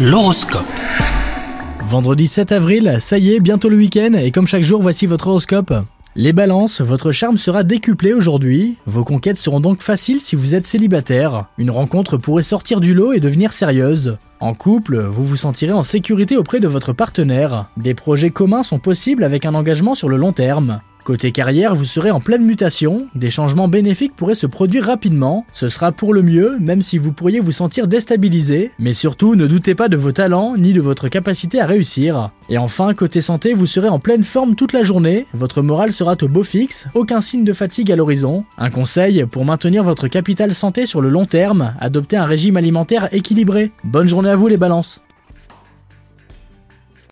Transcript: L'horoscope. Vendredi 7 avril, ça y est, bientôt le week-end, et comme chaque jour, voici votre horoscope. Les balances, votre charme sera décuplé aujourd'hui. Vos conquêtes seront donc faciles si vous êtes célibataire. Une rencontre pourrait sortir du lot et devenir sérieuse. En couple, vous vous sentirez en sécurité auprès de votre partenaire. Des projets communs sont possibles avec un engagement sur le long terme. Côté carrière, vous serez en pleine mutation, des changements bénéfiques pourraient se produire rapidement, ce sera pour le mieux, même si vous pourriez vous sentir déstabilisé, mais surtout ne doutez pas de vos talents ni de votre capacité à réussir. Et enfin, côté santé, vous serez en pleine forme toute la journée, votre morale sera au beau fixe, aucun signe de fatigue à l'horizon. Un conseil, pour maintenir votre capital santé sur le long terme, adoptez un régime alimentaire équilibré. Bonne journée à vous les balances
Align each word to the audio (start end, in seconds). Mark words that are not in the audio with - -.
L'horoscope. 0.00 0.62
Vendredi 1.80 2.28
7 2.28 2.52
avril, 2.52 2.98
ça 3.00 3.18
y 3.18 3.34
est, 3.34 3.40
bientôt 3.40 3.68
le 3.68 3.76
week-end, 3.76 4.12
et 4.12 4.30
comme 4.30 4.46
chaque 4.46 4.62
jour, 4.62 4.80
voici 4.80 5.06
votre 5.06 5.26
horoscope. 5.26 5.74
Les 6.14 6.32
balances, 6.32 6.80
votre 6.80 7.10
charme 7.10 7.36
sera 7.36 7.64
décuplé 7.64 8.12
aujourd'hui. 8.12 8.76
Vos 8.86 9.02
conquêtes 9.02 9.38
seront 9.38 9.58
donc 9.58 9.82
faciles 9.82 10.20
si 10.20 10.36
vous 10.36 10.54
êtes 10.54 10.68
célibataire. 10.68 11.46
Une 11.58 11.72
rencontre 11.72 12.16
pourrait 12.16 12.44
sortir 12.44 12.78
du 12.78 12.94
lot 12.94 13.12
et 13.12 13.18
devenir 13.18 13.52
sérieuse. 13.52 14.18
En 14.38 14.54
couple, 14.54 15.00
vous 15.00 15.24
vous 15.24 15.34
sentirez 15.34 15.72
en 15.72 15.82
sécurité 15.82 16.36
auprès 16.36 16.60
de 16.60 16.68
votre 16.68 16.92
partenaire. 16.92 17.68
Des 17.76 17.94
projets 17.94 18.30
communs 18.30 18.62
sont 18.62 18.78
possibles 18.78 19.24
avec 19.24 19.46
un 19.46 19.54
engagement 19.56 19.96
sur 19.96 20.08
le 20.08 20.16
long 20.16 20.32
terme. 20.32 20.80
Côté 21.08 21.32
carrière, 21.32 21.74
vous 21.74 21.86
serez 21.86 22.10
en 22.10 22.20
pleine 22.20 22.44
mutation, 22.44 23.08
des 23.14 23.30
changements 23.30 23.66
bénéfiques 23.66 24.14
pourraient 24.14 24.34
se 24.34 24.46
produire 24.46 24.84
rapidement, 24.84 25.46
ce 25.52 25.70
sera 25.70 25.90
pour 25.90 26.12
le 26.12 26.20
mieux, 26.20 26.58
même 26.60 26.82
si 26.82 26.98
vous 26.98 27.12
pourriez 27.12 27.40
vous 27.40 27.50
sentir 27.50 27.88
déstabilisé, 27.88 28.72
mais 28.78 28.92
surtout 28.92 29.34
ne 29.34 29.46
doutez 29.46 29.74
pas 29.74 29.88
de 29.88 29.96
vos 29.96 30.12
talents 30.12 30.54
ni 30.58 30.74
de 30.74 30.82
votre 30.82 31.08
capacité 31.08 31.62
à 31.62 31.66
réussir. 31.66 32.30
Et 32.50 32.58
enfin, 32.58 32.92
côté 32.92 33.22
santé, 33.22 33.54
vous 33.54 33.64
serez 33.64 33.88
en 33.88 33.98
pleine 33.98 34.22
forme 34.22 34.54
toute 34.54 34.74
la 34.74 34.82
journée, 34.82 35.24
votre 35.32 35.62
morale 35.62 35.94
sera 35.94 36.14
au 36.20 36.28
beau 36.28 36.42
fixe, 36.42 36.88
aucun 36.92 37.22
signe 37.22 37.44
de 37.44 37.54
fatigue 37.54 37.90
à 37.90 37.96
l'horizon. 37.96 38.44
Un 38.58 38.68
conseil, 38.68 39.24
pour 39.24 39.46
maintenir 39.46 39.84
votre 39.84 40.08
capital 40.08 40.54
santé 40.54 40.84
sur 40.84 41.00
le 41.00 41.08
long 41.08 41.24
terme, 41.24 41.72
adoptez 41.80 42.18
un 42.18 42.26
régime 42.26 42.58
alimentaire 42.58 43.08
équilibré. 43.12 43.72
Bonne 43.82 44.08
journée 44.08 44.28
à 44.28 44.36
vous 44.36 44.48
les 44.48 44.58
balances 44.58 45.00